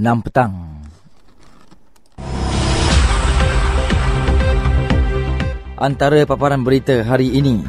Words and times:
petang. 0.00 0.52
Antara 5.80 6.20
paparan 6.28 6.60
berita 6.60 7.00
hari 7.00 7.40
ini, 7.40 7.64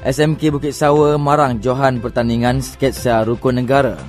SMK 0.00 0.56
Bukit 0.56 0.72
Sawa 0.72 1.20
marang 1.20 1.60
Johan 1.60 2.00
pertandingan 2.00 2.64
sketsa 2.64 3.26
rukun 3.28 3.60
negara 3.60 4.00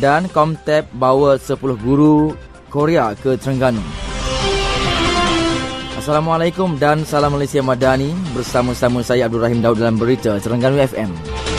dan 0.00 0.26
Comtep 0.32 0.88
bawa 0.96 1.36
10 1.36 1.58
guru 1.84 2.32
Korea 2.72 3.12
ke 3.12 3.36
Terengganu. 3.36 3.84
Assalamualaikum 6.02 6.82
dan 6.82 7.06
salam 7.06 7.38
Malaysia 7.38 7.62
Madani 7.62 8.10
bersama-sama 8.34 9.06
saya 9.06 9.30
Abdul 9.30 9.44
Rahim 9.44 9.62
Daud 9.62 9.78
dalam 9.78 9.94
berita 10.00 10.34
Terengganu 10.42 10.82
FM. 10.82 11.51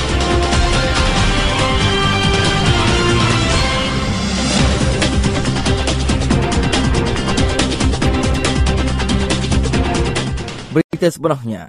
Berita 11.04 11.20
sebenarnya. 11.20 11.64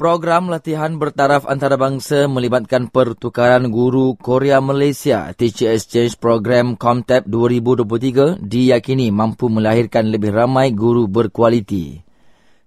Program 0.00 0.48
latihan 0.48 0.96
bertaraf 0.96 1.44
antarabangsa 1.44 2.24
melibatkan 2.32 2.88
pertukaran 2.88 3.68
guru 3.68 4.16
Korea 4.16 4.56
Malaysia 4.64 5.28
Teacher 5.36 5.76
Exchange 5.76 6.16
Program 6.16 6.80
COMTEP 6.80 7.28
2023 7.28 8.40
diyakini 8.40 9.12
mampu 9.12 9.52
melahirkan 9.52 10.08
lebih 10.08 10.32
ramai 10.32 10.72
guru 10.72 11.12
berkualiti. 11.12 12.00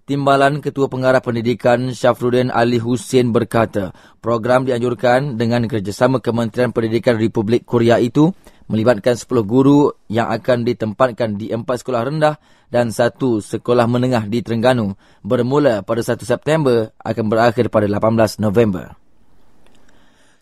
Timbalan 0.06 0.62
Ketua 0.62 0.86
Pengarah 0.86 1.26
Pendidikan 1.26 1.90
Syafruddin 1.98 2.54
Ali 2.54 2.78
Hussein 2.78 3.34
berkata, 3.34 3.90
program 4.22 4.70
dianjurkan 4.70 5.42
dengan 5.42 5.66
kerjasama 5.66 6.22
Kementerian 6.22 6.70
Pendidikan 6.70 7.18
Republik 7.18 7.66
Korea 7.66 7.98
itu 7.98 8.38
melibatkan 8.68 9.16
10 9.16 9.28
guru 9.44 9.92
yang 10.08 10.32
akan 10.32 10.64
ditempatkan 10.68 11.36
di 11.40 11.52
empat 11.52 11.84
sekolah 11.84 12.02
rendah 12.08 12.36
dan 12.74 12.90
satu 12.90 13.44
sekolah 13.44 13.86
menengah 13.86 14.26
di 14.26 14.42
Terengganu 14.42 14.98
bermula 15.22 15.86
pada 15.86 16.02
1 16.02 16.20
September 16.24 16.90
akan 17.02 17.26
berakhir 17.30 17.70
pada 17.70 17.86
18 17.86 18.42
November. 18.42 18.98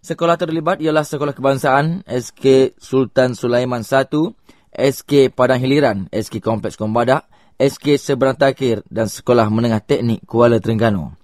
Sekolah 0.02 0.34
terlibat 0.34 0.82
ialah 0.82 1.06
Sekolah 1.06 1.30
Kebangsaan 1.30 2.02
SK 2.10 2.74
Sultan 2.82 3.38
Sulaiman 3.38 3.86
I, 3.86 4.34
SK 4.74 5.30
Padang 5.30 5.62
Hiliran, 5.62 6.10
SK 6.10 6.42
Kompleks 6.42 6.74
Kombadak, 6.74 7.30
SK 7.62 8.02
Seberang 8.02 8.34
Takir 8.34 8.82
dan 8.90 9.06
Sekolah 9.06 9.46
Menengah 9.54 9.78
Teknik 9.86 10.26
Kuala 10.26 10.58
Terengganu. 10.58 11.21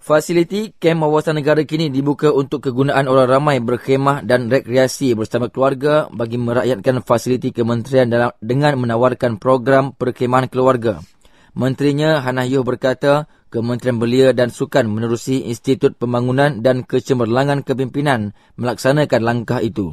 Fasiliti 0.00 0.72
kem 0.80 0.96
wawasan 0.96 1.36
negara 1.36 1.60
kini 1.60 1.92
dibuka 1.92 2.32
untuk 2.32 2.64
kegunaan 2.64 3.04
orang 3.04 3.28
ramai 3.28 3.60
berkhemah 3.60 4.24
dan 4.24 4.48
rekreasi 4.48 5.12
bersama 5.12 5.52
keluarga 5.52 6.08
bagi 6.08 6.40
merakyatkan 6.40 7.04
fasiliti 7.04 7.52
kementerian 7.52 8.08
dengan 8.40 8.80
menawarkan 8.80 9.36
program 9.36 9.92
perkhemahan 9.92 10.48
keluarga. 10.48 11.04
Menterinya 11.52 12.24
Hannah 12.24 12.48
Yuh 12.48 12.64
berkata, 12.64 13.28
Kementerian 13.52 14.00
Belia 14.00 14.32
dan 14.32 14.48
Sukan 14.48 14.88
menerusi 14.88 15.44
Institut 15.44 16.00
Pembangunan 16.00 16.64
dan 16.64 16.80
Kecemerlangan 16.80 17.60
Kepimpinan 17.60 18.32
melaksanakan 18.56 19.20
langkah 19.20 19.60
itu. 19.60 19.92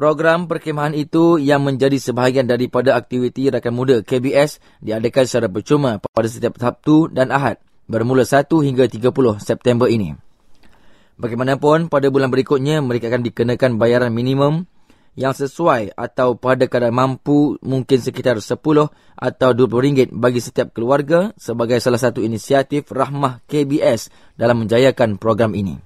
Program 0.00 0.48
perkemahan 0.48 0.96
itu 0.96 1.36
yang 1.36 1.60
menjadi 1.60 2.00
sebahagian 2.00 2.48
daripada 2.48 2.96
aktiviti 2.96 3.52
rakan 3.52 3.74
muda 3.76 4.00
KBS 4.00 4.64
diadakan 4.80 5.24
secara 5.28 5.52
percuma 5.52 6.00
pada 6.00 6.24
setiap 6.24 6.56
Sabtu 6.56 7.12
dan 7.12 7.28
Ahad 7.28 7.60
bermula 7.90 8.22
1 8.22 8.46
hingga 8.46 8.86
30 8.86 9.42
September 9.42 9.90
ini. 9.90 10.14
Bagaimanapun, 11.18 11.90
pada 11.90 12.06
bulan 12.08 12.30
berikutnya 12.30 12.78
mereka 12.80 13.10
akan 13.10 13.26
dikenakan 13.26 13.76
bayaran 13.76 14.14
minimum 14.14 14.70
yang 15.18 15.34
sesuai 15.34 15.98
atau 15.98 16.38
pada 16.38 16.70
kadar 16.70 16.94
mampu 16.94 17.58
mungkin 17.60 17.98
sekitar 17.98 18.38
10 18.38 18.56
atau 19.18 19.50
20 19.52 19.84
ringgit 19.84 20.08
bagi 20.14 20.38
setiap 20.38 20.70
keluarga 20.70 21.34
sebagai 21.34 21.82
salah 21.82 21.98
satu 21.98 22.22
inisiatif 22.22 22.88
rahmah 22.88 23.42
KBS 23.50 24.08
dalam 24.38 24.64
menjayakan 24.64 25.18
program 25.18 25.52
ini. 25.58 25.82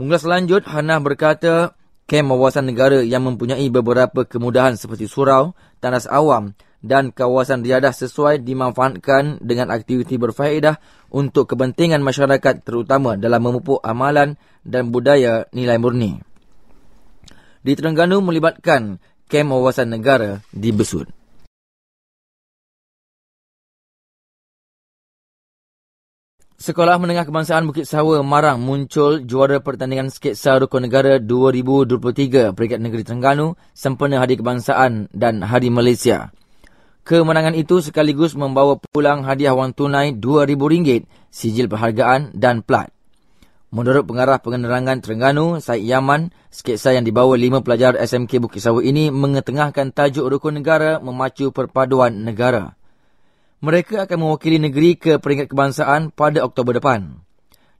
Mula 0.00 0.18
selanjut, 0.18 0.64
Hana 0.66 0.98
berkata, 0.98 1.76
kem 2.08 2.26
wawasan 2.26 2.72
negara 2.72 3.04
yang 3.04 3.22
mempunyai 3.28 3.68
beberapa 3.68 4.24
kemudahan 4.24 4.74
seperti 4.74 5.06
surau, 5.06 5.52
tandas 5.78 6.08
awam 6.08 6.56
dan 6.86 7.10
kawasan 7.10 7.66
riadah 7.66 7.90
sesuai 7.90 8.46
dimanfaatkan 8.46 9.42
dengan 9.42 9.74
aktiviti 9.74 10.16
berfaedah 10.16 10.78
untuk 11.10 11.50
kepentingan 11.50 12.00
masyarakat 12.00 12.62
terutama 12.62 13.18
dalam 13.18 13.42
memupuk 13.42 13.82
amalan 13.82 14.38
dan 14.62 14.94
budaya 14.94 15.50
nilai 15.50 15.82
murni 15.82 16.22
di 17.66 17.74
Terengganu 17.74 18.22
melibatkan 18.22 19.02
kem 19.26 19.50
wawasan 19.50 19.90
negara 19.90 20.38
di 20.54 20.70
Besut. 20.70 21.10
Sekolah 26.56 26.96
Menengah 26.96 27.28
Kebangsaan 27.28 27.68
Bukit 27.68 27.84
Sawa 27.84 28.24
Marang 28.24 28.58
muncul 28.62 29.22
juara 29.28 29.60
pertandingan 29.60 30.08
sketsa 30.08 30.56
rukun 30.56 30.88
negara 30.88 31.20
2023 31.20 32.56
Peringkat 32.56 32.80
Negeri 32.80 33.02
Terengganu 33.04 33.60
sempena 33.76 34.24
Hari 34.24 34.40
Kebangsaan 34.40 35.12
dan 35.12 35.44
Hari 35.44 35.68
Malaysia. 35.68 36.32
Kemenangan 37.06 37.54
itu 37.54 37.78
sekaligus 37.78 38.34
membawa 38.34 38.82
pulang 38.90 39.22
hadiah 39.22 39.54
wang 39.54 39.70
tunai 39.70 40.18
RM2,000, 40.18 41.06
sijil 41.30 41.70
perhargaan 41.70 42.34
dan 42.34 42.66
plat. 42.66 42.90
Menurut 43.70 44.10
pengarah 44.10 44.42
penerangan 44.42 44.98
Terengganu, 44.98 45.62
Said 45.62 45.86
Yaman, 45.86 46.34
sketsa 46.50 46.98
yang 46.98 47.06
dibawa 47.06 47.38
lima 47.38 47.62
pelajar 47.62 47.94
SMK 47.94 48.42
Bukit 48.42 48.58
Sawu 48.58 48.82
ini 48.82 49.14
mengetengahkan 49.14 49.94
tajuk 49.94 50.26
rukun 50.26 50.58
negara 50.58 50.98
memacu 50.98 51.54
perpaduan 51.54 52.26
negara. 52.26 52.74
Mereka 53.62 54.10
akan 54.10 54.26
mewakili 54.26 54.58
negeri 54.58 54.98
ke 54.98 55.22
peringkat 55.22 55.46
kebangsaan 55.46 56.10
pada 56.10 56.42
Oktober 56.42 56.74
depan. 56.74 57.22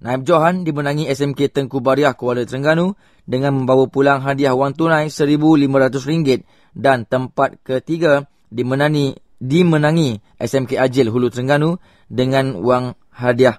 Naib 0.06 0.22
Johan 0.22 0.62
dimenangi 0.62 1.10
SMK 1.10 1.50
Tengku 1.50 1.82
Bariah 1.82 2.14
Kuala 2.14 2.46
Terengganu 2.46 2.94
dengan 3.26 3.58
membawa 3.58 3.90
pulang 3.90 4.22
hadiah 4.22 4.54
wang 4.54 4.70
tunai 4.70 5.10
RM1,500 5.10 6.46
dan 6.78 7.02
tempat 7.10 7.58
ketiga 7.66 8.30
dimenangi, 8.48 9.16
dimenangi 9.38 10.18
SMK 10.38 10.78
Ajil 10.80 11.10
Hulu 11.12 11.32
Terengganu 11.32 11.78
dengan 12.06 12.58
wang 12.62 12.94
hadiah 13.14 13.58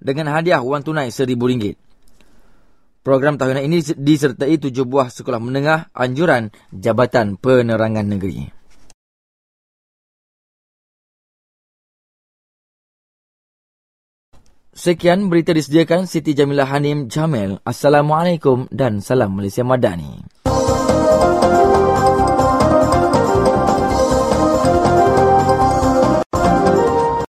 dengan 0.00 0.30
hadiah 0.30 0.60
wang 0.60 0.84
tunai 0.84 1.08
RM1,000. 1.10 1.74
Program 3.06 3.38
tahunan 3.38 3.62
ini 3.62 3.78
disertai 3.94 4.58
tujuh 4.58 4.82
buah 4.82 5.14
sekolah 5.14 5.38
menengah 5.38 5.94
anjuran 5.94 6.50
Jabatan 6.74 7.38
Penerangan 7.38 8.02
Negeri. 8.02 8.50
Sekian 14.76 15.32
berita 15.32 15.54
disediakan 15.56 16.04
Siti 16.04 16.36
Jamilah 16.36 16.68
Hanim 16.68 17.06
Jamil. 17.06 17.62
Assalamualaikum 17.64 18.68
dan 18.74 19.00
salam 19.00 19.38
Malaysia 19.38 19.64
Madani. 19.64 20.25